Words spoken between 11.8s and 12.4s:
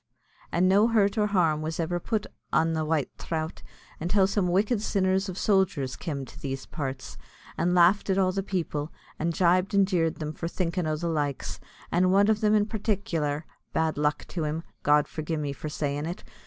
and one o'